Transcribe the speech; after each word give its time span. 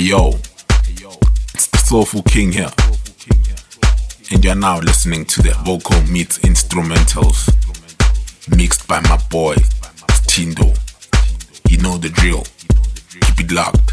Hey 0.00 0.06
yo, 0.06 0.30
it's 1.52 1.66
the 1.66 1.76
Soulful 1.76 2.22
King 2.22 2.52
here. 2.52 2.70
And 4.32 4.42
you're 4.42 4.54
now 4.54 4.80
listening 4.80 5.26
to 5.26 5.42
the 5.42 5.50
vocal 5.62 6.00
meets 6.10 6.38
instrumentals 6.38 7.54
mixed 8.56 8.88
by 8.88 9.00
my 9.00 9.18
boy 9.28 9.56
Tindo. 10.26 10.74
You 11.68 11.82
know 11.82 11.98
the 11.98 12.08
drill. 12.08 12.44
Keep 13.26 13.40
it 13.44 13.52
locked. 13.52 13.89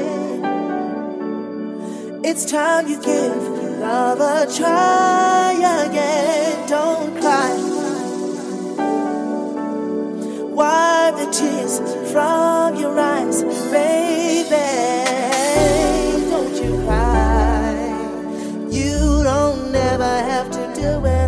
It's 2.22 2.44
time 2.44 2.88
you 2.88 3.00
give 3.02 3.36
love 3.80 4.20
a 4.20 4.52
try 4.52 5.52
again. 5.86 6.68
Don't 6.68 7.20
cry. 7.20 7.54
Wipe 10.54 11.16
the 11.16 11.30
tears 11.30 11.78
from 12.12 12.76
your 12.76 12.98
eyes, 12.98 13.42
baby. 13.70 14.70
Don't 16.30 16.54
you 16.62 16.84
cry. 16.84 17.74
You 18.70 19.22
don't 19.22 19.72
never 19.72 20.04
have 20.04 20.50
to 20.50 20.80
do 20.80 21.04
it. 21.04 21.23